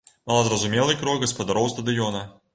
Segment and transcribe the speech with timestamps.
[0.29, 2.27] Малазразумелы крок гаспадароў стадыёна.